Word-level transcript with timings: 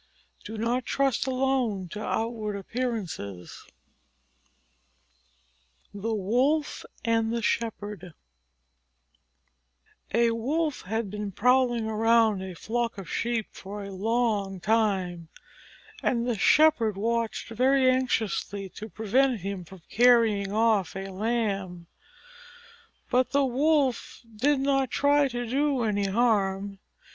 Do 0.43 0.57
not 0.57 0.83
trust 0.87 1.27
alone 1.27 1.87
to 1.89 2.01
outward 2.03 2.55
appearances. 2.55 3.67
THE 5.93 6.15
WOLF 6.15 6.83
AND 7.05 7.31
THE 7.31 7.43
SHEPHERD 7.43 8.15
A 10.15 10.31
Wolf 10.31 10.81
had 10.87 11.11
been 11.11 11.31
prowling 11.31 11.85
around 11.85 12.41
a 12.41 12.55
flock 12.55 12.97
of 12.97 13.07
Sheep 13.11 13.45
for 13.51 13.83
a 13.83 13.91
long 13.91 14.59
time, 14.59 15.27
and 16.01 16.25
the 16.27 16.35
Shepherd 16.35 16.97
watched 16.97 17.49
very 17.49 17.87
anxiously 17.87 18.69
to 18.69 18.89
prevent 18.89 19.41
him 19.41 19.63
from 19.63 19.83
carrying 19.87 20.51
off 20.51 20.95
a 20.95 21.11
Lamb. 21.11 21.85
But 23.11 23.29
the 23.33 23.45
Wolf 23.45 24.23
did 24.35 24.59
not 24.61 24.89
try 24.89 25.27
to 25.27 25.45
do 25.45 25.83
any 25.83 26.05
harm. 26.05 26.79